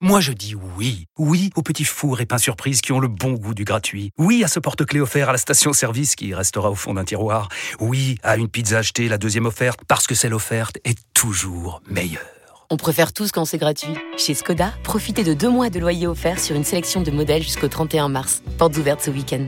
[0.00, 3.32] Moi je dis oui, oui aux petits fours et pains surprises qui ont le bon
[3.32, 4.12] goût du gratuit.
[4.16, 7.48] Oui à ce porte-clés offert à la station-service qui restera au fond d'un tiroir.
[7.80, 12.22] Oui à une pizza achetée, la deuxième offerte, parce que celle offerte est toujours meilleure.
[12.70, 13.94] On préfère tous quand c'est gratuit.
[14.16, 17.66] Chez Skoda, profitez de deux mois de loyer offert sur une sélection de modèles jusqu'au
[17.68, 18.42] 31 mars.
[18.56, 19.46] Portes ouvertes ce week-end.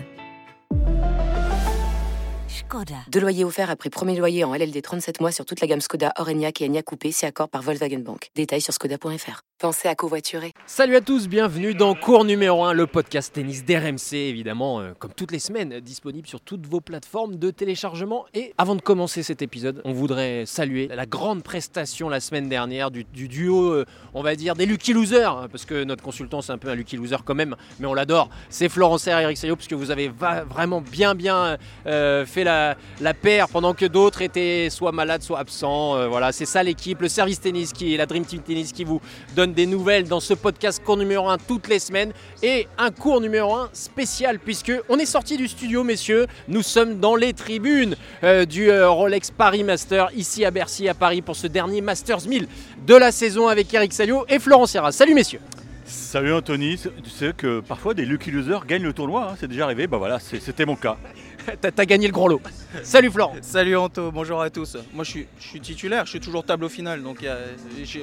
[3.09, 6.13] Deux loyers offerts après premier loyer en LLD 37 mois sur toute la gamme Skoda,
[6.19, 8.31] Orenia et Enya Coupé, si accord par Volkswagen Bank.
[8.35, 9.43] Détails sur skoda.fr.
[9.61, 10.55] Pensez à covoiturer.
[10.65, 15.13] Salut à tous, bienvenue dans Cours numéro 1, le podcast tennis d'RMC, évidemment, euh, comme
[15.13, 18.25] toutes les semaines, disponible sur toutes vos plateformes de téléchargement.
[18.33, 22.91] Et avant de commencer cet épisode, on voudrait saluer la grande prestation la semaine dernière
[22.91, 23.85] du, du duo, euh,
[24.15, 26.75] on va dire, des Lucky Losers, hein, parce que notre consultant c'est un peu un
[26.75, 28.31] Lucky Loser quand même, mais on l'adore.
[28.49, 32.45] C'est Florent Serre et Eric Sayo, parce que vous avez vraiment bien bien euh, fait
[32.45, 35.97] la, la paire pendant que d'autres étaient soit malades, soit absents.
[35.97, 39.03] Euh, voilà, c'est ça l'équipe, le service tennis qui la Dream Team Tennis qui vous
[39.37, 43.21] donne des nouvelles dans ce podcast cours numéro 1 toutes les semaines et un cours
[43.21, 47.97] numéro 1 spécial puisque on est sorti du studio messieurs, nous sommes dans les tribunes
[48.25, 52.27] euh, du euh, Rolex Paris Master ici à Bercy à Paris pour ce dernier Masters
[52.27, 52.47] 1000
[52.87, 54.93] de la saison avec Eric Salio et Florent Serra.
[54.93, 55.41] Salut messieurs.
[55.85, 59.65] Salut Anthony, tu sais que parfois des lucky losers gagnent le tournoi, hein, c'est déjà
[59.65, 60.97] arrivé, bah voilà, c'était mon cas.
[61.61, 62.41] T'as gagné le gros lot.
[62.83, 63.35] Salut Florent.
[63.43, 64.77] Salut Anto, bonjour à tous.
[64.93, 67.37] Moi je suis, je suis titulaire, je suis toujours tableau final, donc y a-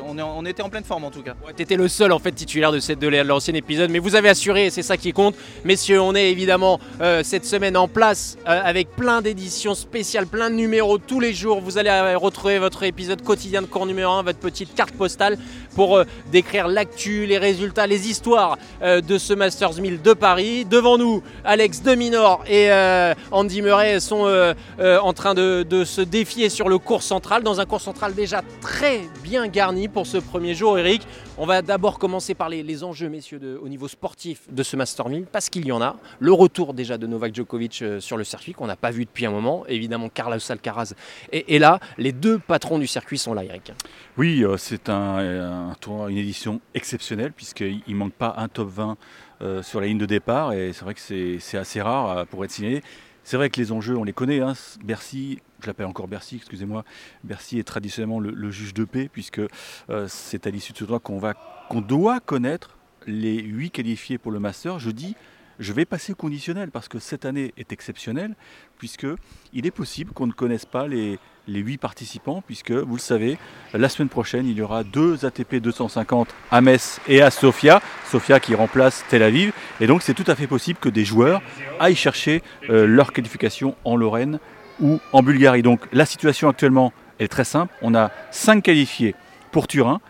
[0.06, 1.36] on, est en- on était en pleine forme en tout cas.
[1.46, 4.30] Ouais, T'étais le seul en fait titulaire de, cette, de l'ancien épisode, mais vous avez
[4.30, 5.36] assuré, et c'est ça qui compte.
[5.64, 10.50] Messieurs, on est évidemment euh, cette semaine en place euh, avec plein d'éditions spéciales, plein
[10.50, 11.62] de numéros tous les jours.
[11.62, 15.38] Vous allez euh, retrouver votre épisode quotidien de cours numéro 1, votre petite carte postale
[15.76, 20.66] pour décrire l'actu, les résultats, les histoires de ce Masters 1000 de Paris.
[20.66, 26.02] Devant nous, Alex Deminor et euh, Andy Murray sont euh, euh, en train de, se
[26.02, 30.17] défier sur le cours central, dans un cours central déjà très bien garni pour ce
[30.17, 31.02] premier jour, Eric.
[31.38, 35.25] On va d'abord commencer par les, enjeux, messieurs, au niveau sportif de ce Master 1000,
[35.25, 35.97] parce qu'il y en a.
[36.19, 39.25] Le retour déjà de Novak Djokovic euh, sur le circuit, qu'on n'a pas vu depuis
[39.25, 39.66] un moment.
[39.67, 40.94] Évidemment, Carlos Alcaraz
[41.31, 41.79] est, est là.
[41.97, 43.73] Les deux patrons du circuit sont là, Eric.
[44.18, 48.97] Oui, c'est un, tournoi, une édition exceptionnelle puisqu'il ne manque pas un top 20
[49.41, 52.52] euh, sur la ligne de départ et c'est vrai que c'est assez rare pour être
[52.52, 52.81] signé.
[53.28, 54.40] C'est vrai que les enjeux, on les connaît.
[54.40, 54.54] hein.
[54.86, 56.86] Bercy, je l'appelle encore Bercy, excusez-moi.
[57.26, 59.42] Bercy est traditionnellement le, juge de paix puisque
[59.90, 61.20] euh, c'est à l'issue de ce tournoi qu'on
[61.68, 64.80] qu'on doit connaître les huit qualifiés pour le Master.
[64.80, 65.18] Je dis,
[65.60, 68.34] je vais passer au conditionnel parce que cette année est exceptionnelle
[68.78, 69.08] puisque
[69.52, 73.38] il est possible qu'on ne connaisse pas les les huit participants, puisque vous le savez,
[73.74, 77.81] la semaine prochaine, il y aura deux ATP 250 à Metz et à Sofia.
[78.09, 79.53] Sofia qui remplace Tel Aviv.
[79.80, 81.41] Et donc, c'est tout à fait possible que des joueurs
[81.80, 84.40] aillent chercher euh, leur qualification en Lorraine
[84.80, 85.63] ou en Bulgarie.
[85.63, 87.74] Donc, la situation actuellement est très simple.
[87.81, 89.16] On a cinq qualifiés
[89.52, 90.02] pour Turin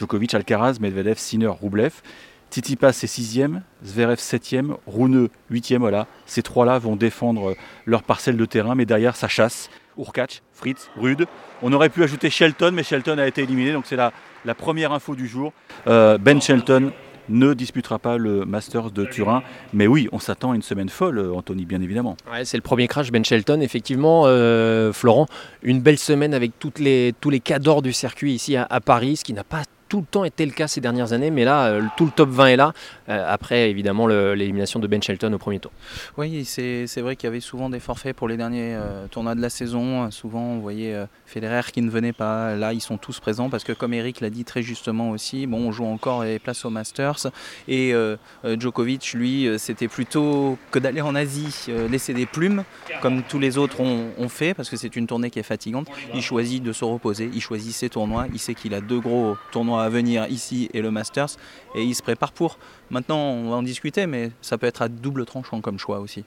[0.00, 1.92] Djokovic, Alcaraz, Medvedev, Sinner, Roublev.
[2.50, 5.82] Tsitsipas est sixième, Zverev septième, Rouneux huitième.
[5.82, 7.54] Voilà, ces trois-là vont défendre euh,
[7.86, 9.70] leur parcelle de terrain, mais derrière ça chasse.
[10.00, 11.26] Urkac, Fritz, Rude.
[11.62, 14.12] On aurait pu ajouter Shelton, mais Shelton a été éliminé, donc c'est la,
[14.56, 15.52] première info du jour.
[15.86, 16.92] Euh, ben Shelton
[17.28, 21.18] ne disputera pas le Masters de Turin, mais oui, on s'attend à une semaine folle,
[21.18, 22.16] euh, Anthony, bien évidemment.
[22.42, 24.24] C'est le premier crash Ben Shelton, effectivement.
[24.26, 25.26] euh, Florent,
[25.62, 29.32] une belle semaine avec les, tous les cadors du circuit ici à Paris, ce qui
[29.32, 32.06] n'a pas tout le temps été le cas ces dernières années, mais là, euh, tout
[32.06, 32.72] le top 20 est là,
[33.08, 35.72] euh, après évidemment l'élimination de Ben Shelton au premier tour.
[36.16, 39.42] Oui, c'est vrai qu'il y avait souvent des forfaits pour les derniers euh, tournois de
[39.42, 40.08] la saison.
[40.12, 40.96] Souvent, on voyait
[41.26, 42.54] Federer qui ne venait pas.
[42.54, 45.58] Là, ils sont tous présents parce que, comme Eric l'a dit très justement aussi, bon,
[45.58, 47.26] on joue encore les places au Masters.
[47.66, 47.92] Et
[48.44, 52.62] Djokovic, lui, c'était plutôt que d'aller en Asie, laisser des plumes,
[53.02, 55.88] comme tous les autres ont, ont fait, parce que c'est une tournée qui est fatigante.
[56.14, 58.26] Il choisit de se reposer, il choisit ses tournois.
[58.32, 61.30] Il sait qu'il a deux gros tournois à venir ici et le Masters,
[61.74, 62.58] et il se prépare pour.
[62.90, 66.24] Maintenant, on va en discuter, mais ça peut être à double tranchant comme choix aussi.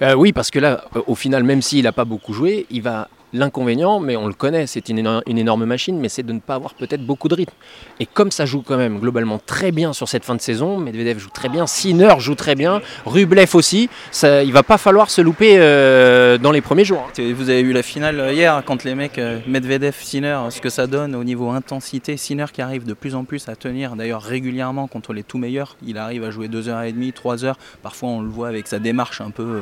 [0.00, 3.08] Euh, oui, parce que là, au final, même s'il n'a pas beaucoup joué, il va.
[3.32, 6.54] L'inconvénient, mais on le connaît, c'est une, une énorme machine, mais c'est de ne pas
[6.54, 7.52] avoir peut-être beaucoup de rythme.
[8.00, 11.18] Et comme ça joue quand même globalement très bien sur cette fin de saison, Medvedev
[11.18, 15.20] joue très bien, Sinner joue très bien, Rublev aussi, ça, il va pas falloir se
[15.20, 17.06] louper euh, dans les premiers jours.
[17.18, 17.32] hein.
[17.34, 20.70] Vous avez eu la finale euh, hier quand les mecs euh, Medvedev, Sinner, ce que
[20.70, 22.16] ça donne au niveau intensité.
[22.16, 25.76] Sinner qui arrive de plus en plus à tenir d'ailleurs régulièrement contre les tout meilleurs.
[25.86, 27.54] Il arrive à jouer 2h30, 3h.
[27.82, 29.60] Parfois on le voit avec sa démarche un peu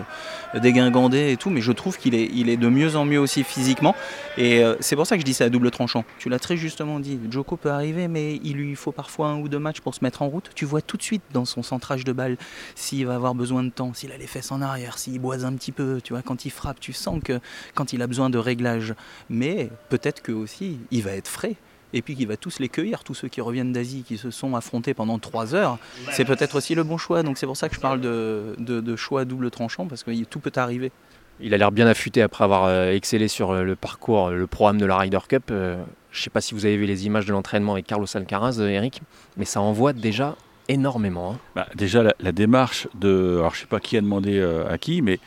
[0.54, 3.42] dégingandée et tout, mais je trouve qu'il est, il est de mieux en mieux aussi
[3.56, 3.94] physiquement.
[4.36, 6.04] Et euh, c'est pour ça que je dis c'est à double tranchant.
[6.18, 9.48] Tu l'as très justement dit, Joko peut arriver, mais il lui faut parfois un ou
[9.48, 10.50] deux matchs pour se mettre en route.
[10.54, 12.36] Tu vois tout de suite dans son centrage de balle
[12.74, 15.54] s'il va avoir besoin de temps, s'il a les fesses en arrière, s'il boise un
[15.54, 17.40] petit peu, tu vois, quand il frappe, tu sens que
[17.74, 18.94] quand il a besoin de réglage.
[19.30, 21.56] Mais peut-être que aussi, il va être frais.
[21.92, 24.54] et puis qu'il va tous les cueillir, tous ceux qui reviennent d'Asie, qui se sont
[24.54, 25.78] affrontés pendant trois heures,
[26.12, 27.22] c'est peut-être aussi le bon choix.
[27.22, 30.24] Donc c'est pour ça que je parle de, de, de choix double tranchant, parce que
[30.24, 30.92] tout peut arriver.
[31.40, 34.78] Il a l'air bien affûté après avoir euh, excellé sur euh, le parcours, le programme
[34.78, 35.44] de la Ryder Cup.
[35.50, 35.76] Euh,
[36.10, 38.58] je ne sais pas si vous avez vu les images de l'entraînement avec Carlos Alcaraz,
[38.60, 39.02] Eric,
[39.36, 40.34] mais ça envoie déjà
[40.68, 41.32] énormément.
[41.32, 41.38] hein.
[41.54, 43.36] Bah, déjà, la, la démarche de.
[43.38, 45.18] Alors, je sais pas qui a demandé euh, à qui, mais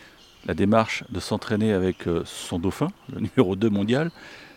[0.47, 4.09] la démarche de s'entraîner avec euh, son dauphin, le numéro 2 mondial,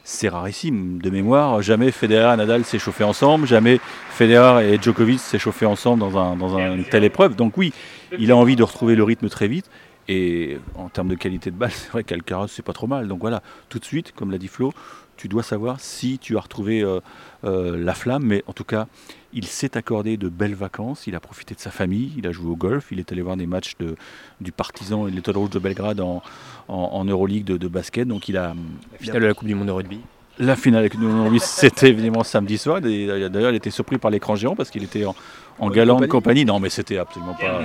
[0.05, 1.03] c'est rarissime.
[1.03, 3.79] De mémoire, jamais Federer et Nadal s'est chauffé ensemble, jamais
[4.11, 7.37] Federer et Djokovic s'est chauffé ensemble dans, un, dans un- une telle épreuve.
[7.37, 7.75] Donc, oui,
[8.19, 9.67] il a envie de retrouver le rythme très vite.
[10.09, 13.09] Et en termes de qualité de balle, c'est vrai qu'Alcaraz, c'est pas trop mal.
[13.09, 14.73] Donc voilà, tout de suite, comme l'a dit Flo,
[15.17, 17.01] tu dois savoir si tu as retrouvé euh,
[17.45, 18.25] euh, la flamme.
[18.25, 18.87] Mais en tout cas,
[19.33, 21.07] il s'est accordé de belles vacances.
[21.07, 22.13] Il a profité de sa famille.
[22.17, 22.89] Il a joué au golf.
[22.91, 23.95] Il est allé voir des matchs de,
[24.41, 26.23] du Partizan et de l'Étoile Rouge de Belgrade en,
[26.69, 28.09] en, en Euroleague de, de basket.
[28.09, 28.55] Donc il a,
[28.93, 30.01] La finale de la Coupe du Monde de rugby.
[30.39, 32.81] la finale avec nous, lui, c'était évidemment samedi soir.
[32.81, 35.15] D'ailleurs, il était surpris par l'écran géant parce qu'il était en,
[35.61, 36.11] en galante compagnie.
[36.11, 36.45] compagnie.
[36.45, 37.61] Non, mais c'était absolument pas.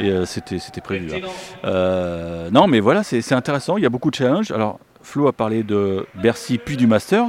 [0.00, 1.10] Et euh, c'était prévu.
[1.14, 1.28] hein.
[1.64, 3.76] Euh, non, mais voilà, c'est intéressant.
[3.76, 4.50] Il y a beaucoup de challenges.
[4.50, 7.28] Alors, Flo a parlé de Bercy puis du Masters.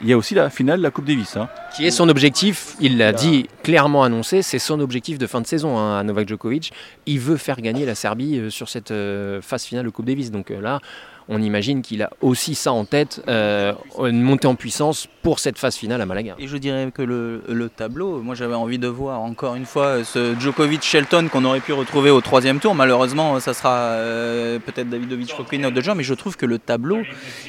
[0.00, 1.36] Il y a aussi la finale de la Coupe Davis.
[1.36, 1.48] hein.
[1.74, 5.46] Qui est son objectif, il l'a dit clairement annoncé, c'est son objectif de fin de
[5.46, 6.72] saison hein, à Novak Djokovic.
[7.06, 8.92] Il veut faire gagner la Serbie euh, sur cette
[9.40, 10.30] phase finale de Coupe Davis.
[10.30, 10.80] Donc là,
[11.28, 15.58] on imagine qu'il a aussi ça en tête, euh, une montée en puissance pour cette
[15.58, 16.34] phase finale à Malaga.
[16.38, 20.04] Et je dirais que le, le tableau, moi j'avais envie de voir encore une fois
[20.04, 22.74] ce Djokovic-Shelton qu'on aurait pu retrouver au troisième tour.
[22.74, 27.02] Malheureusement, ça sera euh, peut-être Davidovic Fokina de genre, mais je trouve que le tableau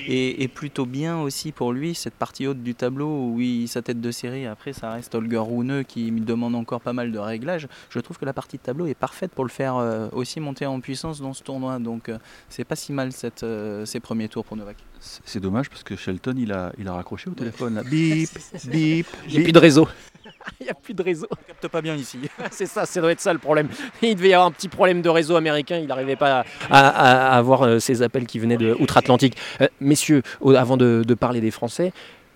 [0.08, 1.96] est, plutôt bien aussi pour lui.
[1.96, 5.38] Cette partie haute du tableau où il, sa tête de série, après ça reste Holger
[5.38, 7.68] Rune qui me demande encore pas mal de réglages.
[7.90, 10.66] Je trouve que la partie de tableau est parfaite pour le faire euh, aussi monter
[10.66, 11.80] en puissance dans ce tournoi.
[11.80, 12.18] Donc euh,
[12.50, 14.78] c'est pas si mal cette, euh, ces premiers tours pour Novak.
[15.00, 17.76] C'est dommage parce que Shelton, il a, il a raccroché au téléphone.
[17.76, 17.84] Là.
[17.90, 18.30] Bip,
[18.66, 19.44] bip, Il n'y a bip.
[19.44, 19.88] plus de réseau.
[20.60, 21.28] Il n'y a plus de réseau.
[21.32, 22.20] On capte pas bien ici.
[22.52, 23.68] C'est ça, ça doit être ça le problème.
[24.02, 27.30] Il devait y avoir un petit problème de réseau américain, il n'arrivait pas à, à-
[27.34, 29.38] à avoir euh, ces appels qui venaient de outre-Atlantique.
[29.62, 30.22] Euh, messieurs,
[30.56, 31.94] avant de, de parler des Français,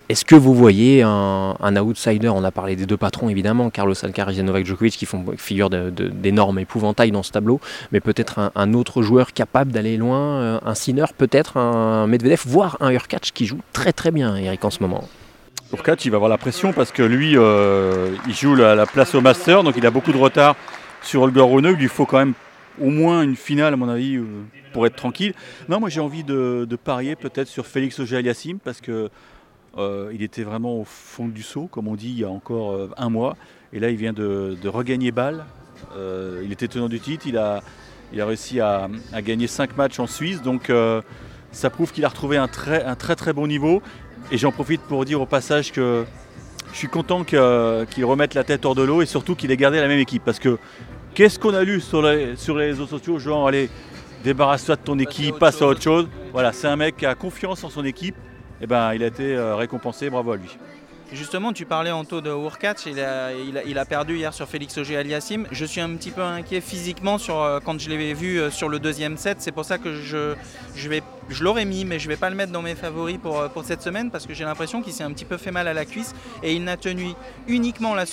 [0.10, 2.30] est-ce que vous voyez un, outsider?
[2.30, 5.70] On a parlé des deux patrons évidemment, Carlos Alcaraz et Novak Djokovic qui font figure
[5.70, 7.62] d'énormes épouvantails dans ce tableau,
[7.92, 12.78] mais peut-être un, autre joueur capable d'aller loin, euh, un Sinner peut-être, un Medvedev, voire
[12.80, 15.08] un Urkacz qui joue très très bien Eric en ce moment.
[15.72, 19.14] Urkacz, il va avoir la pression parce que lui, euh, il joue la, la place
[19.14, 20.56] au Master, donc il a beaucoup de retard
[21.04, 21.68] sur Holger Rune.
[21.70, 22.34] Il lui faut quand même
[22.82, 24.26] au moins une finale, à mon avis, euh,
[24.74, 25.34] pour être tranquille.
[25.68, 29.12] Non, moi j'ai envie de, de parier peut-être sur Félix Auger-Aliassime parce que
[29.80, 32.72] euh, il était vraiment au fond du saut, comme on dit, il y a encore
[32.72, 33.38] euh, un mois.
[33.74, 35.46] Et là, il vient de, de regagner balle.
[35.96, 37.26] Euh, il était tenant du titre.
[37.28, 37.64] Il a,
[38.14, 40.42] il a réussi à, à gagner 5 matchs en Suisse.
[40.42, 40.72] Donc,
[41.52, 43.82] ça prouve qu'il a retrouvé un très, un très très bon niveau.
[44.32, 46.06] Et j'en profite pour dire au passage que
[46.72, 49.80] je suis content qu'il remette la tête hors de l'eau et surtout qu'il ait gardé
[49.80, 50.24] la même équipe.
[50.26, 50.58] Parce que
[51.14, 53.70] qu'est-ce qu'on a lu sur les, sur les réseaux sociaux Genre, allez,
[54.24, 56.08] débarrasse-toi de ton équipe, passe à autre chose.
[56.34, 58.16] Voilà, c'est un mec qui a confiance en son équipe.
[58.62, 60.58] Et ben, il a été euh, récompensé, bravo à lui.
[61.12, 64.78] Justement, tu parlais en taux de Urkacz, il a, il, a, perdu hier sur Félix
[64.78, 65.48] Auger Aliassime.
[65.52, 68.70] Je suis un petit peu inquiet physiquement sur, euh, quand je l'avais vu euh, sur
[68.70, 69.38] le deuxième set.
[69.40, 70.36] C'est pour ça que je,
[70.76, 73.18] je, vais- je l'aurais mis, mais je ne vais pas le mettre dans mes favoris
[73.18, 75.68] pour, pour cette semaine parce que j'ai l'impression qu'il s'est un petit peu fait mal
[75.68, 76.14] à la cuisse
[76.44, 77.14] et il n'a tenu
[77.48, 78.06] uniquement la,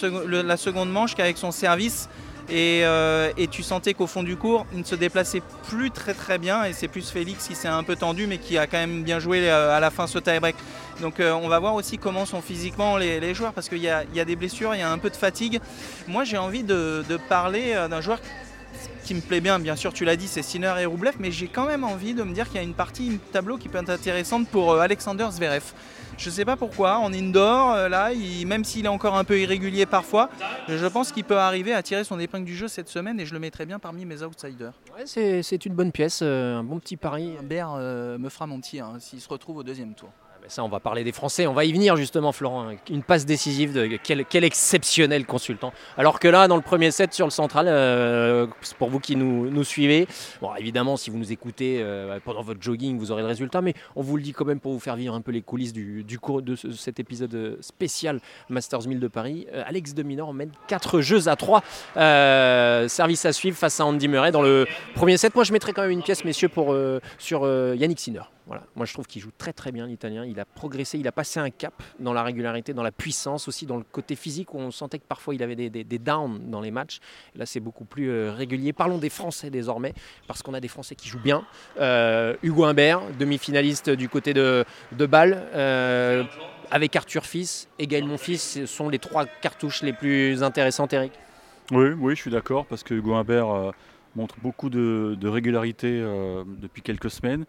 [0.43, 2.09] la seconde manche qu'avec son service.
[2.49, 6.15] Et, euh, et tu sentais qu'au fond du cours, il ne se déplaçait plus très
[6.15, 6.65] très bien.
[6.65, 9.19] Et c'est plus Félix qui s'est un peu tendu, mais qui a quand même bien
[9.19, 10.57] joué euh, à la fin ce tie-break.
[11.01, 14.05] Donc euh, on va voir aussi comment sont physiquement les, joueurs, parce qu'il y, a-
[14.05, 15.61] des blessures, il y a un peu de fatigue.
[16.07, 18.21] Moi j'ai envie de, parler d'un joueur
[19.05, 21.49] qui me plaît bien, bien sûr tu l'as dit, c'est Sinner et Roublev, mais j'ai
[21.49, 23.79] quand même envie de me dire qu'il y a une partie, une tableau qui peut
[23.79, 25.63] être intéressante pour Alexander Zverev.
[26.19, 29.39] Je sais pas pourquoi, en indoor, euh, là, il- même s'il est encore un peu
[29.39, 30.31] irrégulier parfois,
[30.67, 33.35] je pense qu'il peut arriver à tirer son épingle du jeu cette semaine et je
[33.35, 34.73] le mettrai bien parmi mes outsiders.
[34.97, 35.05] Ouais,
[35.43, 37.37] c'est une bonne pièce, euh, un bon petit pari.
[37.39, 40.09] Humbert euh, me fera mentir hein, s'il se retrouve au deuxième tour.
[40.49, 41.47] Ça, on va parler des Français.
[41.47, 42.69] On va y venir justement, Florent.
[42.91, 45.73] Une passe décisive de quel, exceptionnel consultant.
[45.97, 48.47] Alors que là, dans le premier set sur le central, euh,
[48.79, 50.07] pour vous qui nous, suivez,
[50.41, 53.61] bon, évidemment, si vous nous écoutez euh, pendant votre jogging, vous aurez le résultat.
[53.61, 55.73] Mais on vous le dit quand même pour vous faire vivre un peu les coulisses
[55.73, 59.47] de ce- cet épisode spécial Masters 1000 de Paris.
[59.53, 61.63] Euh, Alex de Minor mène 4 jeux à 3.
[61.97, 65.35] Euh, service à suivre face à Andy Murray dans le premier set.
[65.35, 66.51] Moi, je mettrais quand même une pièce, messieurs,
[67.19, 68.23] sur Yannick Sinner.
[68.47, 68.63] Voilà.
[68.77, 70.25] Moi, je trouve qu'il joue très très bien l'Italien.
[70.25, 73.67] Il a progressé, il a passé un cap dans la régularité, dans la puissance, aussi
[73.67, 76.71] dans le côté physique où on sentait que parfois il avait des, downs dans les
[76.71, 77.01] matchs.
[77.35, 78.73] Là, c'est beaucoup plus euh, régulier.
[78.73, 79.95] Parlons des Français désormais,
[80.29, 81.45] parce qu'on a des Français qui jouent bien.
[81.81, 85.49] Euh, Hugo Humbert, demi-finaliste du côté de, de Bâle.
[85.55, 86.23] Euh,
[86.71, 91.13] avec Arthur Fils et Gaël Monfils, ce sont les trois cartouches les plus intéressantes, Eric
[91.71, 93.71] Oui, oui, je suis d'accord parce que Hugo Humbert euh,
[94.17, 96.01] montre beaucoup de, régularité
[96.61, 97.45] depuis quelques semaines.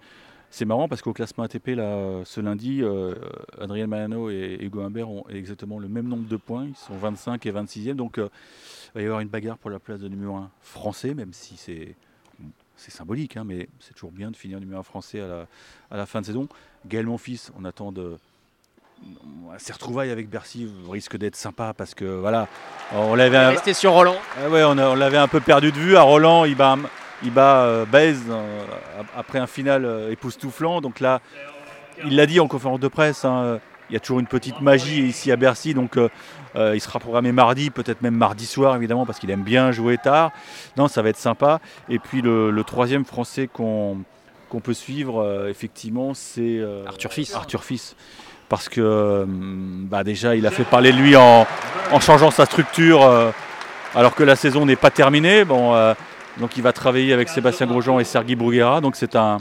[0.57, 3.13] C'est marrant parce qu'au classement ATP, là, ce lundi, euh,
[3.61, 6.65] Adrien Manano et Hugo Humbert ont exactement le même nombre de points.
[6.65, 7.93] Ils sont 25 et 26e.
[7.93, 8.27] Donc euh,
[8.95, 11.57] il va y avoir une bagarre pour la place de numéro 1 français, même si
[11.57, 11.93] c'est
[12.75, 15.45] c'est symbolique, hein, mais c'est toujours bien de finir numéro 1 français à la,
[15.91, 16.47] à la fin de saison.
[16.87, 18.17] Gaël Monfils, on attend de.
[19.59, 22.47] Ces retrouvailles avec Bercy risquent d'être sympa parce que voilà,
[22.95, 24.15] on l'avait un- Restez sur Roland.
[24.43, 25.95] ah ouais, on, a- on l'avait un peu perdu de vue.
[25.97, 26.77] À Roland, il bat,
[27.23, 28.15] il bat Baez
[29.15, 30.81] après un final euh, époustouflant.
[30.81, 31.21] Donc là,
[32.05, 33.57] il l'a dit en conférence de presse, hein, euh,
[33.89, 35.73] il y a toujours une petite magie ici à Bercy.
[35.73, 36.09] Donc euh,
[36.73, 40.31] il sera programmé mardi, peut-être même mardi soir, évidemment, parce qu'il aime bien jouer tard.
[40.77, 41.59] Non, ça va être sympa.
[41.89, 44.03] Et puis le, le troisième français qu'on
[44.63, 47.33] peut suivre, euh, effectivement, c'est euh, Arthur Fils.
[47.35, 47.95] Arthur Fils.
[48.49, 51.45] Parce que euh, bah déjà, il a fait parler de lui en,
[51.91, 53.01] en changeant sa structure,
[53.93, 55.43] alors que la saison n'est pas terminée.
[55.43, 55.73] Bon,
[56.39, 58.81] donc il va travailler avec Sébastien Grosjean et Sergi Bruguera.
[58.81, 59.39] Donc c'est un,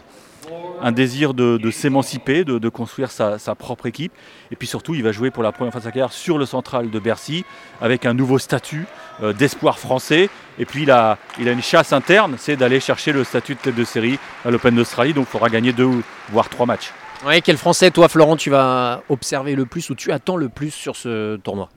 [0.93, 4.12] désir de, s'émanciper, de, construire sa, propre équipe.
[4.50, 6.47] Et puis surtout, il va jouer pour la première fois de sa carrière sur le
[6.47, 7.45] central de Bercy,
[7.81, 8.87] avec un nouveau statut
[9.23, 10.31] euh, d'espoir français.
[10.59, 13.85] Et puis il a, une chasse interne, c'est d'aller chercher le statut de tête de
[13.85, 15.12] série à l'Open d'Australie.
[15.12, 16.93] Donc il faudra gagner deux voire trois matchs.
[17.25, 20.71] Ouais, quel Français, toi, Florent, tu vas observer le plus ou tu attends le plus
[20.71, 21.71] sur ce tournoi?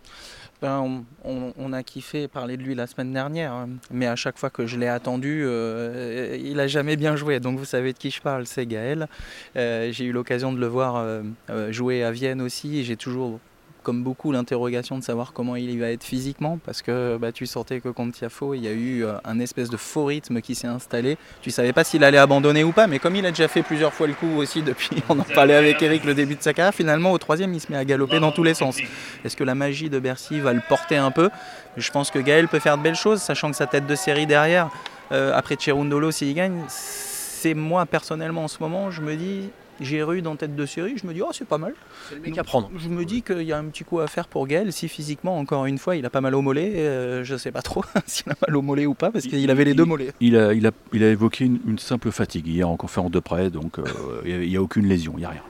[0.61, 3.69] Ben, on, a kiffé parler de lui la semaine dernière, hein.
[3.91, 7.39] mais à chaque fois que je l'ai attendu, euh, il a jamais bien joué.
[7.39, 9.07] Donc vous savez de qui je parle, c'est Gaël.
[9.55, 12.79] Euh, j'ai eu l'occasion de le voir euh, jouer à Vienne aussi.
[12.79, 13.39] et J'ai toujours,
[13.83, 17.45] comme beaucoup, l'interrogation de savoir comment il y va être physiquement, parce que bah, tu
[17.45, 20.55] sentais que contre Tiafo, il y a eu euh, un espèce de faux rythme qui
[20.55, 21.17] s'est installé.
[21.41, 23.93] Tu savais pas s'il allait abandonner ou pas, mais comme il a déjà fait plusieurs
[23.93, 26.73] fois le coup aussi depuis, on en parlait avec Eric le début de sa carrière,
[26.73, 28.77] finalement au troisième, il se met à galoper dans tous les sens.
[29.23, 31.29] Est-ce que la magie de Bercy va le porter un peu?
[31.77, 34.27] Je pense que Gaël peut faire de belles choses, sachant que sa tête de série
[34.27, 34.69] derrière,
[35.11, 39.49] euh, après Cherundolo, s'il gagne, c'est moi personnellement en ce moment, je me dis,
[39.81, 41.73] j'ai Rude en tête de série, je me dis, oh c'est pas mal.
[42.09, 42.69] C'est le mec à prendre.
[42.77, 45.37] Je me dis qu'il y a un petit coup à faire pour Gaël, si physiquement,
[45.37, 48.31] encore une fois, il a pas mal au mollet, euh, je sais pas trop s'il
[48.31, 50.11] a mal au mollet ou pas, parce qu'il avait les deux mollets.
[50.19, 53.19] Il a, il a, il a évoqué une, une simple fatigue hier en conférence de
[53.19, 53.83] presse, donc euh,
[54.25, 55.41] il n'y a, aucune lésion, il n'y a rien.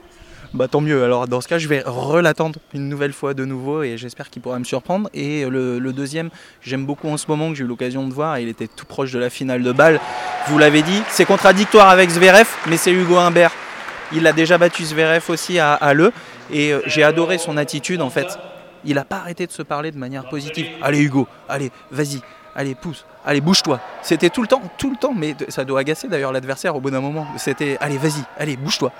[0.52, 3.84] Bah tant mieux, alors dans ce cas je vais relattendre une nouvelle fois de nouveau
[3.84, 5.08] et j'espère qu'il pourra me surprendre.
[5.14, 8.40] Et le, le deuxième, j'aime beaucoup en ce moment que j'ai eu l'occasion de voir,
[8.40, 10.00] il était tout proche de la finale de balle.
[10.48, 13.52] Vous l'avez dit, c'est contradictoire avec Zverev, mais c'est Hugo Humbert.
[14.12, 16.12] Il a déjà battu Zverev aussi à, Le
[16.52, 18.38] et euh, j'ai adoré son attitude en fait.
[18.84, 20.66] Il n'a pas arrêté de se parler de manière positive.
[20.82, 22.20] Allez Hugo, allez, vas-y,
[22.54, 23.80] allez pousse, allez bouge-toi.
[24.02, 26.90] C'était tout le temps, tout le temps, mais ça doit agacer d'ailleurs l'adversaire au bout
[26.90, 27.26] d'un moment.
[27.36, 28.92] C'était allez vas-y, allez bouge-toi.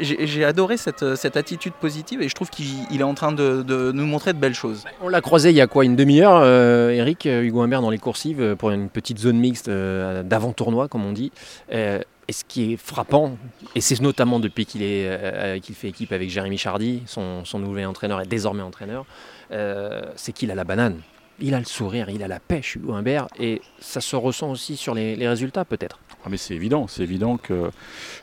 [0.00, 3.92] J'ai adoré cette, cette attitude positive et je trouve qu'il il est en train de,
[3.92, 4.84] nous montrer de belles choses.
[5.00, 7.90] On l'a croisé il y a quoi Une demi-heure, euh, Eric, euh, Hugo Humbert dans
[7.90, 11.32] les coursives euh, pour une petite zone mixte euh, d'avant-tournoi, comme on dit.
[11.72, 13.36] Euh, et ce qui est frappant,
[13.74, 17.86] et c'est notamment depuis qu'il euh, qu'il fait équipe avec Jérémy Chardy, son, son nouvel
[17.86, 19.04] entraîneur et désormais entraîneur,
[19.52, 21.00] euh, c'est qu'il a la banane.
[21.38, 24.76] Il a le sourire, il a la pêche, Hugo Humbert, et ça se ressent aussi
[24.76, 25.98] sur les, les résultats peut-être.
[26.24, 27.70] Ah, mais c'est évident, c'est évident que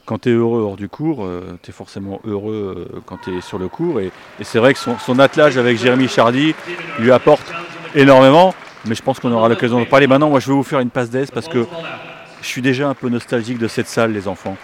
[0.05, 1.25] quand tu es heureux hors du cours,
[1.61, 4.01] tu es forcément heureux euh, quand tu es sur le cours.
[4.01, 4.07] Et,
[4.39, 6.53] et c'est vrai que son, son attelage avec Jérémy Chardy
[6.99, 7.45] lui apporte
[7.95, 8.53] énormément.
[8.85, 10.07] Mais je pense qu'on aura l'occasion de parler.
[10.07, 11.65] Maintenant, moi, je vais vous faire une passe d'aise parce que
[12.43, 14.55] je suis déjà un peu nostalgique de cette salle, les enfants.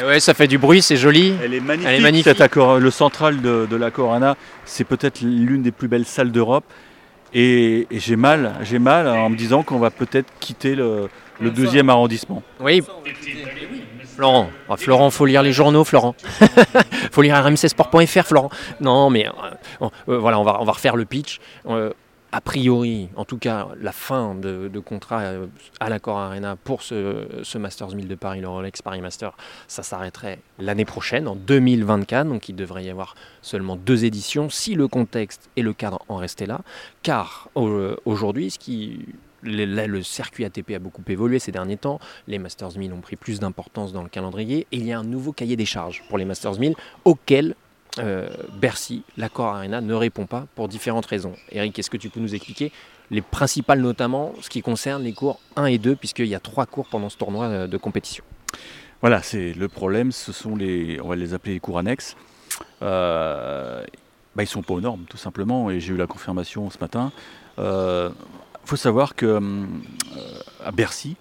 [0.00, 1.34] Et ouais, ça fait du bruit, c'est joli.
[1.42, 1.88] Elle est magnifique.
[1.88, 2.24] Elle est magnifique.
[2.26, 6.30] cet accord- le central de, de la Corana, c'est peut-être l'une des plus belles salles
[6.32, 6.64] d'Europe.
[7.34, 11.08] Et, et j'ai mal, j'ai mal en me disant qu'on va peut-être quitter le,
[11.40, 12.42] le deuxième arrondissement.
[12.60, 12.82] Oui.
[14.16, 16.14] Florent, Ah, Florent, faut lire les journaux, Florent.
[17.12, 18.50] faut lire rmcsport.fr, Florent.
[18.80, 21.38] Non, mais euh, euh, voilà, on va, on va refaire le pitch.
[21.68, 21.92] Euh,
[22.30, 25.46] a priori, en tout cas, la fin de, de contrat euh,
[25.80, 30.40] à l'accord Arena pour ce, Masters 1000 de Paris, le Rolex Paris Master, ça s'arrêterait
[30.58, 32.28] l'année prochaine, en 2024.
[32.28, 36.16] Donc il devrait y avoir seulement deux éditions si le contexte et le cadre en
[36.16, 36.60] restaient là.
[37.02, 39.06] Car euh, aujourd'hui, ce qui
[39.42, 42.00] le circuit ATP a beaucoup évolué ces derniers temps.
[42.26, 44.66] Les Masters 1000 ont pris plus d'importance dans le calendrier.
[44.72, 47.54] Et il y a un nouveau cahier des charges pour les Masters 1000 auquel
[47.98, 51.34] euh, Bercy, l'accord Arena, ne répond pas pour différentes raisons.
[51.50, 52.72] Eric, est-ce que tu peux nous expliquer
[53.10, 56.66] les principales, notamment ce qui concerne les cours 1 et 2, puisqu'il y a trois
[56.66, 58.24] cours pendant ce tournoi euh, de compétition?
[59.00, 62.16] Voilà, c'est le problème, ce sont les, on va les appeler les cours annexes.
[62.82, 63.84] Euh,
[64.34, 67.12] bah, sont pas aux normes, tout simplement, et j'ai eu la confirmation ce matin.
[67.58, 68.12] Il
[68.64, 69.66] faut savoir que euh,
[70.64, 71.16] à Bercy,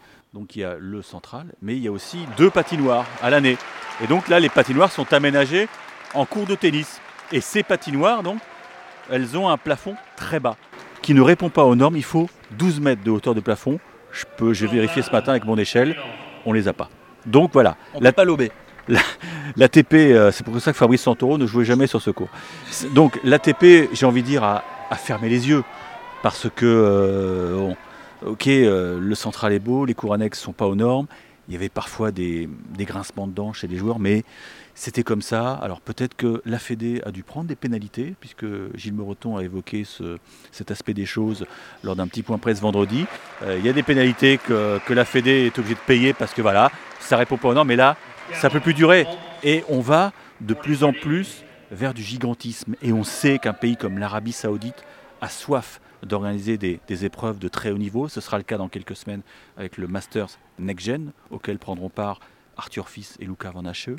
[0.56, 3.58] il y a le central, mais il y a aussi deux patinoires à l'année.
[4.04, 5.68] Et donc là, les patinoires sont aménagées
[6.14, 7.00] en cours de tennis.
[7.32, 8.38] Et ces patinoires, donc,
[9.12, 10.56] elles ont un plafond très bas
[11.02, 11.98] qui ne répond pas aux normes.
[11.98, 13.80] Il faut 12 mètres de hauteur de plafond.
[14.12, 15.96] Je peux, j'ai vérifié ce matin avec mon échelle,
[16.46, 16.90] on les a pas.
[17.26, 17.76] Donc voilà.
[17.94, 18.52] On La- peut pas lober.
[19.58, 22.30] L'ATP, euh, c'est pour ça que Fabrice Santoro ne jouait jamais sur ce cours.
[22.94, 25.64] Donc l'ATP, j'ai envie de dire, a, a fermé les yeux.
[26.24, 27.56] Parce que, euh,
[28.24, 31.08] on- ok, euh, le central est beau, les cours annexes ne sont pas aux normes.
[31.48, 34.24] Il y avait parfois des, des grincements de dents chez les joueurs, mais
[34.78, 35.54] c'était comme ça.
[35.54, 39.84] Alors peut-être que la Fédé a dû prendre des pénalités, puisque Gilles Meroton a évoqué
[39.84, 40.20] ce-
[40.52, 41.48] cet aspect des choses
[41.84, 43.08] lors d'un petit point presse vendredi.
[43.42, 46.44] Euh, il y a des pénalités que, la Fédé est obligée de payer parce que
[46.44, 47.70] voilà, ça répond pas aux normes.
[47.70, 47.98] Mais là,
[48.34, 49.08] ça peut plus durer.
[49.44, 52.76] Et on va de plus en plus vers du gigantisme.
[52.84, 54.84] Et on sait qu'un pays comme l'Arabie Saoudite
[55.22, 58.10] a soif d'organiser des, épreuves de très haut niveau.
[58.10, 59.22] Ce sera le cas dans quelques semaines
[59.58, 62.20] avec le Masters Next Gen, auquel prendront part
[62.58, 63.90] Arthur Fils et Luca Van Hache.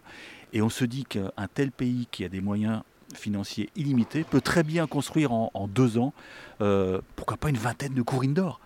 [0.53, 2.83] Et on se dit qu'un tel pays qui a des moyens
[3.15, 6.13] financiers illimités peut très bien construire en, deux ans,
[6.61, 8.61] euh, pourquoi pas une vingtaine de cours indoor.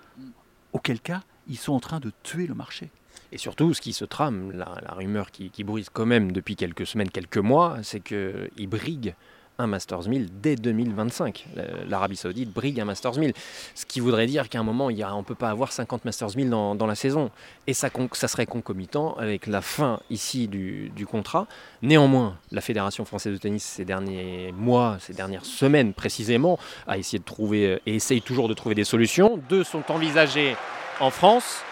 [0.72, 2.90] Auquel cas, ils sont en train de tuer le marché.
[3.30, 6.86] Et surtout, ce qui se trame, la, rumeur qui, qui bruise quand même depuis quelques
[6.86, 9.14] semaines, quelques mois, c'est qu'ils briguent
[9.62, 11.46] un Masters 1000 dès 2025.
[11.54, 13.32] La- L'Arabie Saoudite brigue un Masters 1000.
[13.74, 16.50] Ce qui voudrait dire qu'à un moment, on ne peut pas avoir 50 Masters 1000
[16.50, 17.30] dans, la saison.
[17.66, 21.46] Et ça, ça serait concomitant avec la fin ici du, du contrat.
[21.80, 27.18] Néanmoins, la Fédération française de tennis, ces derniers mois, ces dernières semaines précisément, a essayé
[27.18, 29.40] de trouver euh, et essaye toujours de trouver des solutions.
[29.48, 30.56] Deux sont envisagées
[31.00, 31.62] en France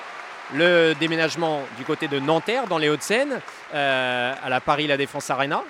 [0.54, 3.40] le déménagement du côté de Nanterre, dans les Hauts-de-Seine,
[3.74, 5.62] euh, à la Paris La Défense Arena,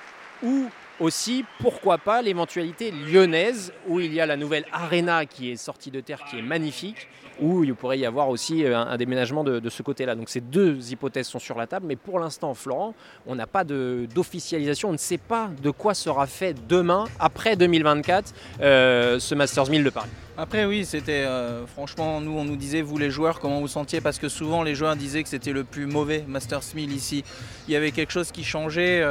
[0.43, 5.57] ou aussi, pourquoi pas, l'éventualité lyonnaise, où il y a la nouvelle Arena qui est
[5.57, 7.09] sortie de terre, qui est magnifique,
[7.40, 10.14] où il pourrait y avoir aussi euh, un, déménagement de, ce côté-là.
[10.14, 12.94] Donc ces deux hypothèses sont sur la table, mais pour l'instant, Florent,
[13.26, 18.35] on n'a pas d'officialisation, on ne sait pas de quoi sera fait demain, après 2024,
[18.61, 20.11] euh, ce Masters 1000 de Paris.
[20.37, 24.00] Après oui, c'était euh, franchement nous on nous disait vous les joueurs comment vous sentiez?
[24.00, 27.25] Parce que souvent les joueurs disaient que c'était le plus mauvais Masters 1000 ici.
[27.69, 29.04] Il y avait quelque chose qui changeait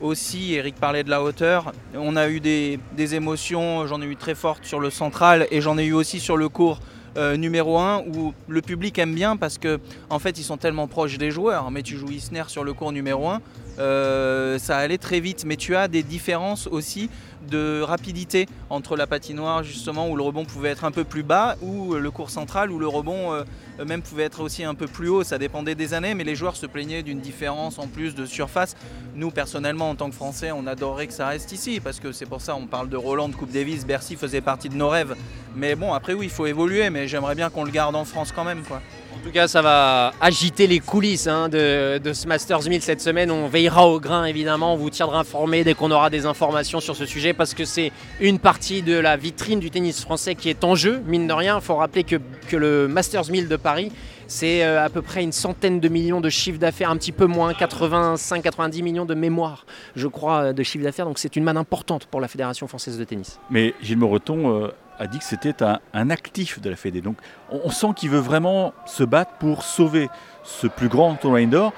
[0.00, 0.54] aussi.
[0.54, 1.72] Eric parlait de la hauteur.
[1.94, 5.60] On a eu des, des émotions, j'en ai eu très fortes sur le central et
[5.60, 6.80] j'en ai eu aussi sur le cours
[7.16, 10.86] euh, numéro 1 où le public aime bien parce que en fait ils sont tellement
[10.86, 11.70] proches des joueurs.
[11.70, 13.40] Mais tu joues Isner sur le cours numéro 1,
[13.78, 15.44] euh, ça allait très vite.
[15.46, 17.10] Mais tu as des différences aussi
[17.48, 21.56] de rapidité entre la patinoire justement où le rebond pouvait être un peu plus bas
[21.62, 23.44] ou le cours central où le rebond euh,
[23.84, 25.24] même pouvait être aussi un peu plus haut.
[25.24, 28.76] Ça dépendait des années, mais les joueurs se plaignaient d'une différence en plus de surface.
[29.14, 32.26] Nous personnellement en tant que Français, on adorerait que ça reste ici parce que c'est
[32.26, 35.14] pour ça on parle de Roland, de Coupe Davis, Bercy faisait partie de nos rêves.
[35.54, 38.32] Mais bon après oui il faut évoluer, mais j'aimerais bien qu'on le garde en France
[38.32, 38.80] quand même quoi.
[39.14, 43.30] En tout cas, ça va agiter les coulisses hein, de, ce Masters 1000 cette semaine.
[43.30, 44.74] On veillera au grain, évidemment.
[44.74, 47.92] On vous tiendra informé dès qu'on aura des informations sur ce sujet parce que c'est
[48.20, 51.02] une partie de la vitrine du tennis français qui est en jeu.
[51.06, 52.16] Mine de rien, il faut rappeler que,
[52.48, 53.92] que le Masters 1000 de Paris,
[54.32, 57.26] c'est euh, à peu près une centaine de millions de chiffre d'affaires, un petit peu
[57.26, 61.06] moins, 85-90 millions de mémoire, je crois, euh, de chiffre d'affaires.
[61.06, 63.38] Donc c'est une manne importante pour la Fédération française de tennis.
[63.50, 64.68] Mais Gilles Moreton euh,
[65.02, 67.00] a dit que c'était un, un actif de la Fédé.
[67.00, 67.16] Donc
[67.50, 70.08] on, on sent qu'il veut vraiment se battre pour sauver
[70.44, 71.72] ce plus grand tournoi indoor.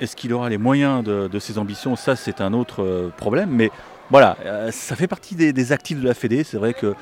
[0.00, 1.96] Est-ce qu'il aura les moyens de, de ses ambitions?
[1.96, 3.50] Ça, c'est un autre euh, problème.
[3.50, 3.70] Mais
[4.10, 6.44] voilà, euh, ça fait partie des, des actifs de la Fédé.
[6.44, 6.94] C'est vrai que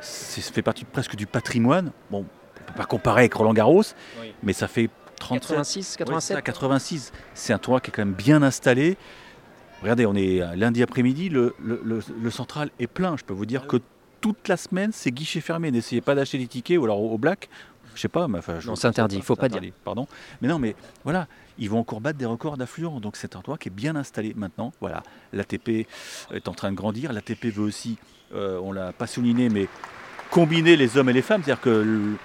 [0.00, 1.92] ça fait partie presque du patrimoine.
[2.10, 3.82] Bon, on ne peut pas comparer avec Roland Garros,
[4.20, 4.32] Oui.
[4.42, 4.88] mais ça fait
[5.20, 7.12] 37, 86, Ouais, c'est 87 ça, 86.
[7.34, 8.96] C'est un tournoi qui est quand même bien installé.
[9.82, 13.16] Regardez, on est euh, lundi après-midi, le, le- le- le central est plein.
[13.18, 13.76] Je peux vous dire que
[14.20, 15.70] toute la semaine, c'est guichet fermé.
[15.70, 17.48] N'essayez pas d'acheter des tickets ou alors au, black.
[17.94, 19.60] Je sais pas, mais enfin, je- Non, c'est interdit, il faut pas dire.
[19.84, 20.06] Pardon.
[20.40, 21.26] Mais non, mais voilà,
[21.58, 23.00] ils vont encore battre des records d'affluents.
[23.00, 24.72] Donc c'est un tournoi qui est bien installé maintenant.
[24.80, 25.02] Voilà,
[25.32, 25.86] l'ATP
[26.32, 27.12] est en train de grandir.
[27.12, 27.98] L'ATP veut aussi,
[28.34, 29.66] euh, on l'a pas souligné, mais
[30.30, 31.42] combiner les hommes et les femmes.
[31.44, 32.16] C'est-à-dire que le-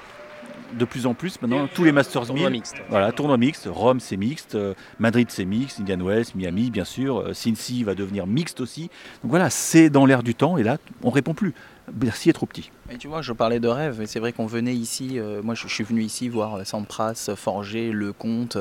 [0.78, 2.76] de plus en plus, maintenant, tous les Masters Tournoi 1000, mixte.
[2.90, 3.68] voilà, tournoi mixte.
[3.72, 4.56] Rome, c'est mixte.
[4.56, 5.80] euh, Madrid, c'est mixte.
[5.80, 7.20] Indian Wells, Miami, bien sûr.
[7.20, 8.90] euh, Cincy va devenir mixte aussi.
[9.22, 10.58] Donc voilà, c'est dans l'air du temps.
[10.58, 11.54] Et là, on répond plus.
[11.92, 12.72] Bercy est trop petit.
[12.90, 15.56] Et tu vois, je parlais de rêve, et c'est vrai qu'on venait ici, euh, moi
[15.56, 18.58] je, suis venu ici voir Sampras, Forger, Lecomte,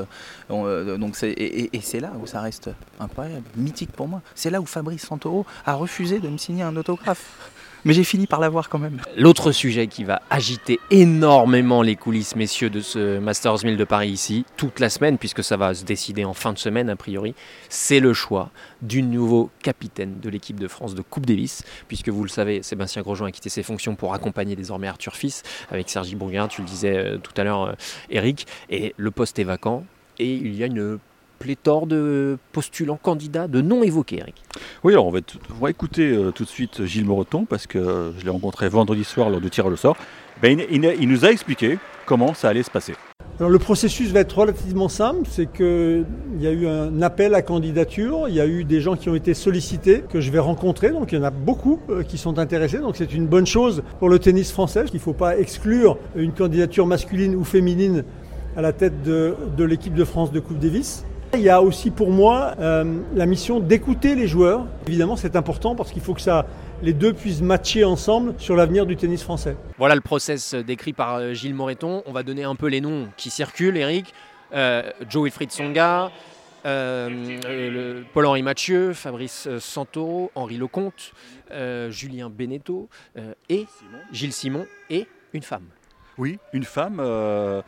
[0.51, 4.21] euh, et c'est là où ça reste incroyable, mythique pour moi.
[4.35, 7.52] C'est là où Fabrice Santoro a refusé de me signer un autographe.
[7.85, 9.01] Mais j'ai fini par l'avoir quand même.
[9.17, 14.09] L'autre sujet qui va agiter énormément les coulisses, messieurs, de ce Masters 1000 de Paris
[14.09, 17.35] ici, toute la semaine, puisque ça va se décider en fin de semaine a priori,
[17.67, 22.23] c'est le choix du nouveau capitaine de l'équipe de France de Coupe Davis, puisque vous
[22.23, 26.15] le savez, Sébastien Grosjean a quitté ses fonctions pour accompagner désormais Arthur Fils avec Sergi
[26.15, 27.73] Bourguin, tu le disais euh, tout à l'heure, euh,
[28.09, 29.83] Eric, et le poste est vacant,
[30.19, 30.99] et il y a une
[31.39, 34.41] pléthore de postulants candidats, de noms évoqués, Eric.
[34.83, 37.67] Oui, alors on va, t- on va écouter euh, tout de suite Gilles Moreton parce
[37.67, 39.97] que euh, je l'ai rencontré vendredi soir lors du tirage au sort.
[40.41, 42.93] Ben, il, il- il nous a expliqué comment ça allait se passer.
[43.39, 46.05] Alors le processus va être relativement simple, c'est qu'il
[46.39, 49.15] y a eu un appel à candidature, il y a eu des gens qui ont
[49.15, 52.37] été sollicités, que je vais rencontrer, donc il y en a beaucoup euh, qui sont
[52.37, 55.97] intéressés, donc c'est une bonne chose pour le tennis français, il ne faut pas exclure
[56.15, 58.03] une candidature masculine ou féminine
[58.55, 61.03] à la tête de, de l'équipe de France de Coupe Davis.
[61.35, 64.67] Il y a aussi pour moi euh, la mission d'écouter les joueurs.
[64.87, 66.45] Évidemment c'est important parce qu'il faut que ça,
[66.83, 69.57] les deux puissent matcher ensemble sur l'avenir du tennis français.
[69.79, 72.03] Voilà le process décrit par euh, Gilles Moreton.
[72.05, 74.13] On va donner un peu les noms qui circulent, Eric.
[74.53, 76.11] Euh, Joe Wilfried Songa,
[76.67, 81.13] euh, euh, Paul-Henri Mathieu, Fabrice euh, Santoro, Henri Lecomte,
[81.51, 83.65] euh, Julien Beneteau euh, et
[84.11, 85.65] Gilles Simon et une femme.
[86.19, 87.63] Oui, une femme, euh,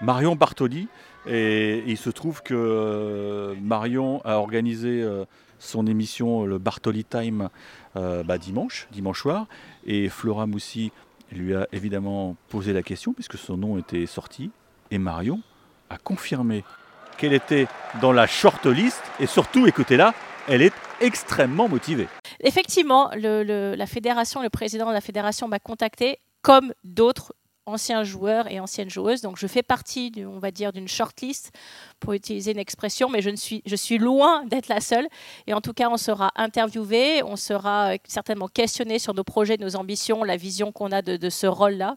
[0.00, 0.88] Marion Bartoli.
[1.26, 5.24] Et il se trouve que euh, Marion a organisé euh,
[5.58, 7.48] son émission, le Bartoli Time,
[7.96, 9.46] euh, bah, dimanche, dimanche soir.
[9.86, 10.92] Et Flora Moussi
[11.32, 14.50] lui a évidemment posé la question, puisque son nom était sorti.
[14.90, 15.40] Et Marion
[15.88, 16.64] a confirmé
[17.16, 17.66] qu'elle était
[18.02, 19.02] dans la shortlist.
[19.18, 20.12] Et surtout, écoutez-la,
[20.46, 22.08] elle est extrêmement motivée.
[22.40, 27.32] Effectivement, la fédération, le président de la fédération m'a contacté, comme d'autres
[27.66, 29.20] anciens joueurs et anciennes joueuses.
[29.20, 31.52] Donc, je fais partie, on va dire, d'une shortlist,
[32.00, 35.08] pour utiliser une expression, mais je, ne suis, je suis loin d'être la seule.
[35.46, 39.56] Et en tout cas, on sera interviewé, on sera euh, certainement questionné sur nos projets,
[39.56, 41.96] nos ambitions, la vision qu'on a de, de ce rôle-là.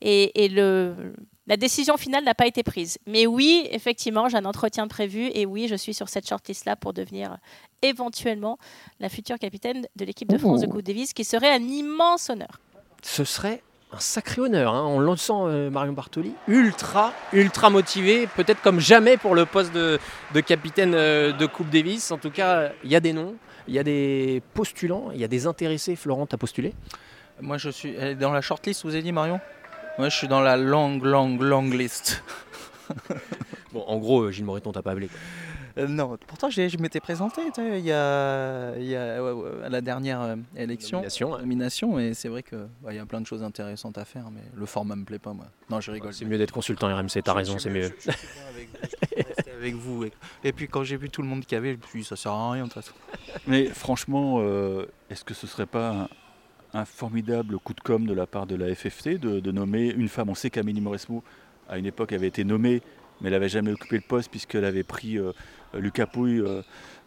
[0.00, 1.14] Et, et le,
[1.46, 2.98] la décision finale n'a pas été prise.
[3.06, 6.92] Mais oui, effectivement, j'ai un entretien prévu et oui, je suis sur cette shortlist-là pour
[6.92, 7.36] devenir
[7.82, 8.58] éventuellement
[8.98, 12.60] la future capitaine de l'équipe de France de Coupe Davis, qui serait un immense honneur.
[13.02, 13.62] Ce serait
[13.94, 14.74] un sacré honneur.
[14.74, 14.84] hein.
[14.86, 19.72] On le sent, euh, Marion Bartoli, ultra, ultra motivé, peut-être comme jamais pour le poste
[19.72, 19.98] de,
[20.34, 22.10] de capitaine euh, de Coupe Davis.
[22.10, 23.34] En tout cas, il y a des noms,
[23.68, 25.96] il y a des postulants, il y a des intéressés.
[25.96, 26.74] Florent, t'as postulé?
[27.40, 29.40] Moi, je suis dans la shortlist, vous avez dit, Marion?
[29.98, 32.22] Moi, je suis dans la long, long, long list.
[33.72, 35.08] Bon, en gros, euh, Gilles Moreton, t'as pas appelé.
[35.08, 35.18] quoi.
[35.76, 39.68] Euh, non, pourtant, je m'étais présenté il y a, il y a ouais, ouais, à
[39.68, 40.98] la dernière euh, élection.
[40.98, 41.38] Nomination, hein.
[41.38, 42.58] Nomination, et c'est vrai qu'il
[42.92, 45.46] y a plein de choses intéressantes à faire, mais le format me plaît pas, moi.
[45.70, 46.14] Non, je rigole.
[46.14, 47.92] C'est mieux d'être consultant RMC, t'as raison, c'est mieux.
[47.98, 48.44] Je- je- je suis bien
[49.58, 50.12] avec vous, avec.
[50.44, 52.04] Et, et puis quand j'ai vu tout le monde qui avait, je me suis dit,
[52.04, 52.94] ça sert à rien de toute façon.
[53.48, 56.08] Mais franchement, euh, est-ce que ce serait pas
[56.74, 59.88] un, un formidable coup de com de la part de la FFT de, de nommer
[59.90, 60.28] une femme?
[60.30, 61.24] On sait qu'Amélie Mauresmo,
[61.68, 62.80] à une époque, avait été nommée,
[63.20, 65.32] mais elle n'avait jamais occupé le poste puisqu'elle avait pris euh,
[65.74, 66.62] Lucas Pouille euh,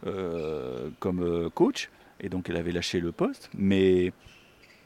[0.06, 1.90] euh, comme coach,
[2.20, 3.50] et donc elle avait lâché le poste.
[3.54, 4.12] Mais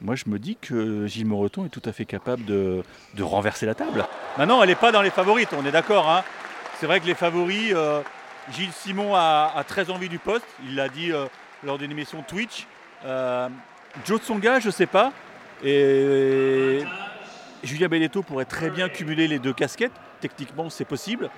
[0.01, 2.83] moi, je me dis que Gilles Moreton est tout à fait capable de,
[3.15, 4.05] de renverser la table.
[4.37, 6.11] Maintenant, elle n'est pas dans les favorites, on est d'accord.
[6.11, 6.25] hein.
[6.79, 7.75] C'est vrai que les favoris,
[8.51, 11.13] Gilles Simon a, a très envie du poste, il l'a dit
[11.63, 12.67] lors d'une émission Twitch.
[14.05, 15.13] Joe Tsonga, je ne sais pas.
[15.65, 16.81] Et
[17.63, 19.93] Julien Belletto pourrait très bien cumuler les deux casquettes.
[20.21, 21.31] Techniquement, c'est possible.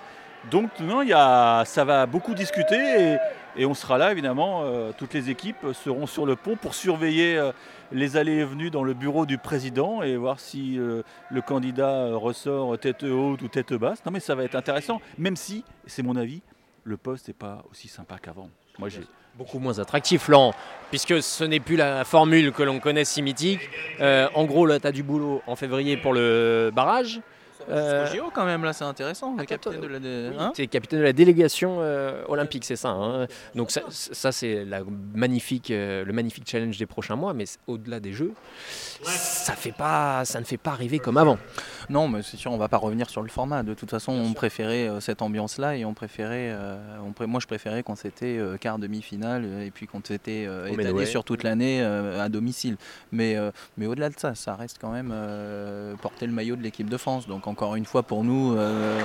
[0.50, 3.16] Donc, non, y a, ça va beaucoup discuter
[3.56, 4.62] et, on sera là, évidemment.
[4.64, 7.52] euh, toutes les équipes seront sur le pont pour surveiller euh,
[7.92, 12.14] les allées et venues dans le bureau du président et voir si euh, le candidat
[12.14, 14.04] ressort tête haute ou tête basse.
[14.04, 16.42] Non, mais ça va être intéressant, même si, c'est mon avis,
[16.82, 18.50] le poste n'est pas aussi sympa qu'avant.
[18.78, 19.00] Moi, j'ai.
[19.36, 20.54] Beaucoup moins attractif, Laurent,
[20.90, 23.68] puisque ce n'est plus la formule que l'on connaît si mythique.
[24.00, 27.20] Euh, en gros, là, tu as du boulot en février pour le barrage.
[27.70, 29.35] Euh, JO, quand même, là, c'est intéressant.
[29.37, 29.98] Le attends, capitaine de la.
[30.31, 32.90] Oui, hein tu es capitaine de la délégation euh, olympique, c'est ça.
[32.90, 33.27] hein.
[33.55, 34.81] Donc ça, ça, c'est la
[35.14, 38.33] magnifique, euh, le magnifique challenge des prochains mois, mais au-delà des Jeux,
[39.03, 41.38] ça, fait pas, ça ne fait pas rêver comme avant.
[41.90, 43.62] Non, mais c'est sûr, on va pas revenir sur le format.
[43.62, 46.50] De toute façon, on préférait euh, cette ambiance-là et on préférait.
[46.53, 50.44] euh, on pré- moi, je préférais quand c'était euh, quart demi-finale et puis quand c'était
[50.46, 52.77] euh, Au étalé sur toute l'année euh, à domicile.
[53.12, 56.62] Mais, euh, mais au-delà de ça, ça reste quand même euh, porter le maillot de
[56.62, 57.27] l'équipe de France.
[57.27, 58.98] Donc encore une fois, pour nous, euh,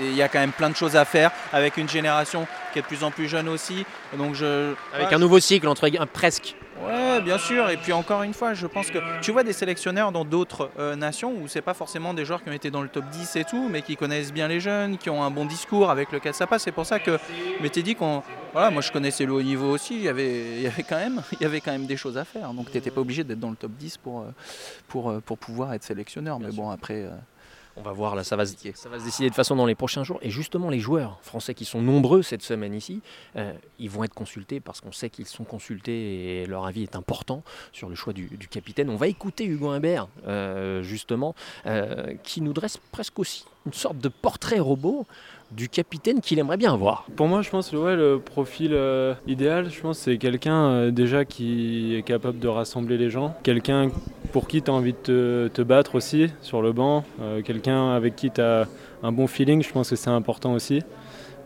[0.00, 2.82] il y a quand même plein de choses à faire avec une génération qui est
[2.82, 3.86] de plus en plus jeune aussi.
[4.18, 6.56] Donc je Avec Ouais, un nouveau cycle entre un presque.
[6.84, 7.70] Ouais, bien sûr.
[7.70, 10.96] Et puis encore une fois, je pense que tu vois des sélectionneurs dans d'autres euh,
[10.96, 13.44] nations où c'est pas forcément des joueurs qui ont été dans le top 10 et
[13.44, 16.48] tout, mais qui connaissent bien les jeunes, qui ont un bon discours avec lequel ça
[16.48, 16.64] passe.
[16.64, 17.20] C'est pour ça que
[17.60, 19.94] m'étais dit qu'on, voilà, moi je connaissais le haut niveau aussi.
[19.94, 22.18] Il y avait, il y avait quand même, il y avait quand même des choses
[22.18, 22.52] à faire.
[22.52, 24.24] Donc t'étais pas obligé d'être dans le top 10 pour euh,
[24.88, 26.40] pour pour pouvoir être sélectionneur.
[26.40, 27.02] Mais bon après.
[27.04, 27.10] euh,
[27.76, 28.54] On va voir, là, ça va, se,
[29.04, 30.18] décider de façon dans les prochains jours.
[30.22, 33.00] Et justement, les joueurs français qui sont nombreux cette semaine ici,
[33.36, 36.96] euh, ils vont être consultés parce qu'on sait qu'ils sont consultés et leur avis est
[36.96, 38.90] important sur le choix du, du capitaine.
[38.90, 41.34] On va écouter Hugo Imbert, euh, justement,
[41.66, 45.06] euh, qui nous dresse presque aussi une sorte de portrait robot
[45.56, 47.06] du capitaine qu'il aimerait bien avoir.
[47.16, 51.24] Pour moi, je pense ouais, le profil euh, idéal, je pense, c'est quelqu'un euh, déjà
[51.24, 53.90] qui est capable de rassembler les gens, quelqu'un
[54.32, 58.16] pour qui tu as envie de te, battre aussi sur le banc, euh, quelqu'un avec
[58.16, 58.66] qui tu as
[59.02, 60.82] un bon feeling, je pense que c'est important aussi.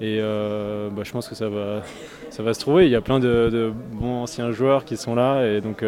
[0.01, 1.81] Et bah, je pense que ça va,
[2.29, 2.85] ça va se trouver.
[2.85, 5.83] Il y a plein de, bons anciens joueurs qui sont là et donc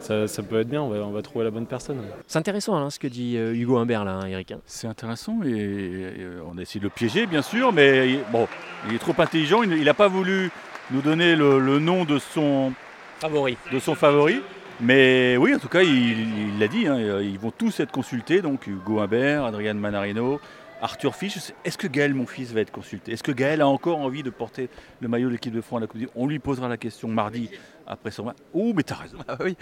[0.00, 2.02] ça, peut être bien, on va, trouver la bonne personne.
[2.26, 4.52] C'est intéressant hein, ce que dit euh, Hugo Humbert là, hein, Eric.
[4.52, 4.60] Hein.
[4.66, 6.12] C'est intéressant et,
[6.50, 8.48] on a essayé de le piéger bien sûr, mais bon,
[8.88, 10.50] il est trop intelligent, il n'a pas voulu
[10.90, 12.72] nous donner le, nom de son
[13.20, 13.56] favori.
[13.72, 14.40] De son favori.
[14.82, 16.86] Mais oui, en tout cas, il l'a dit,
[17.22, 20.40] ils vont tous être consultés, donc Hugo Humbert, Adrian Manarino,
[20.82, 23.12] Arthur Fisch, est-ce que Gaël, mon fils, va être consulté?
[23.12, 25.80] Est-ce que Gaël a encore envie de porter le maillot de l'équipe de France à
[25.82, 27.50] la Coupe du On lui posera la question mardi
[27.90, 28.38] après son match.
[28.52, 29.18] Oh, mais t'as raison.
[29.28, 29.56] Ah oui,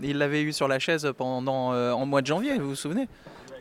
[0.00, 3.08] il l'avait eu sur la chaise pendant euh, en mois de janvier, vous vous souvenez?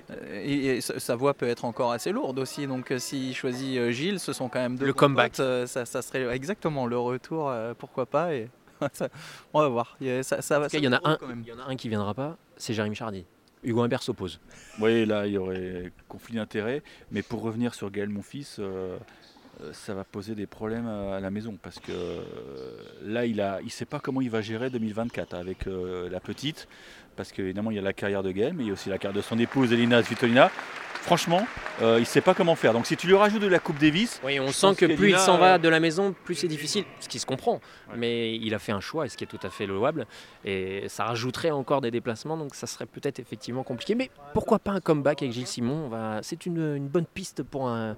[0.10, 4.20] Euh, et, sa voix peut être encore assez lourde aussi, donc euh, s'il choisit Gilles,
[4.20, 4.86] ce sont quand même deux.
[4.86, 5.36] Le comeback.
[5.36, 8.34] ça, serait exactement le retour, pourquoi pas.
[8.34, 8.50] Et
[9.54, 9.98] on va voir.
[10.22, 12.38] Ça, ça, il, y en a un, il y en a un qui viendra pas,
[12.58, 13.26] c'est Jérémy Chardy.
[13.64, 14.40] Hugo Imbert s'oppose.
[14.80, 16.82] Oui, là, il y aurait conflit d'intérêts.
[17.12, 18.98] Mais pour revenir sur Gaël, mon fils, euh, euh,
[19.74, 21.58] ça va poser des problèmes à, la maison.
[21.62, 22.22] Parce que euh,
[23.04, 26.68] là, il ne il sait pas comment il va gérer 2024 avec la petite.
[27.16, 28.98] Parce qu'évidemment, il y a la carrière de Gaël, mais il y a aussi la
[28.98, 30.50] carrière de son épouse, Elina Svitolina
[31.02, 31.46] franchement,
[31.82, 32.74] euh, il ne sait pas comment faire.
[32.74, 34.22] Donc si tu lui rajoutes de la Coupe Davis.
[34.24, 37.10] Oui, on sent que plus il s'en va de la maison, plus c'est difficile, ce
[37.10, 37.60] qui se comprend.
[37.96, 40.06] Mais il a fait un choix, et ce qui est tout à fait louable.
[40.46, 43.96] Et ça rajouterait encore des déplacements, donc ça serait peut-être effectivement compliqué.
[43.96, 45.90] Mais pourquoi pas un comeback avec Gilles Simon?
[46.22, 47.96] C'est une, bonne piste pour un,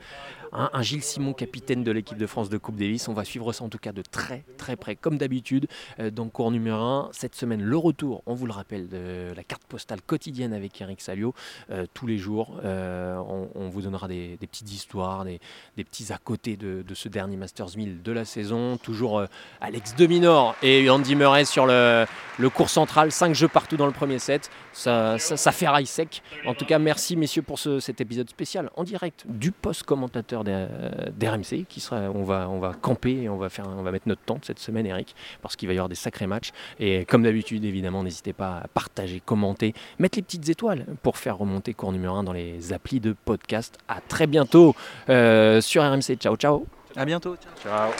[0.81, 3.07] Gilles Simon, capitaine de l'équipe de France de Coupe Davis.
[3.07, 5.67] On va suivre ça en tout cas de très très près, comme d'habitude.
[5.99, 9.43] Euh, donc cours numéro 1, cette semaine, le retour, on vous le rappelle, de la
[9.43, 11.33] carte postale quotidienne avec Eric Salio,
[11.69, 12.59] euh, tous les jours.
[12.93, 15.39] Euh, on, vous donnera des, petites histoires, des,
[15.75, 18.77] petits à côté de, ce dernier Masters 1000 de la saison.
[18.77, 19.25] Toujours euh,
[19.61, 22.05] Alex Dominor et Andy Murray sur le,
[22.53, 23.11] cours central.
[23.11, 24.49] 5 jeux partout dans le premier set.
[24.73, 26.21] Ça, ça, fait rail sec.
[26.45, 31.65] En tout cas, merci messieurs pour cet épisode spécial en direct du post-commentateur d'RMC.
[31.67, 33.49] Qui sera, on, va, camper et on va,
[33.91, 36.51] mettre notre tente cette semaine, Eric, parce qu'il va y avoir des sacrés matchs.
[36.79, 41.37] Et comme d'habitude, évidemment, n'hésitez pas à partager, commenter, mettre les petites étoiles pour faire
[41.37, 43.77] remonter cours numéro 1 dans les applis de podcast.
[43.87, 44.75] À très bientôt
[45.09, 46.17] euh, sur RMC.
[46.19, 46.65] Ciao, ciao.
[46.95, 47.35] À bientôt.
[47.63, 47.91] ciao.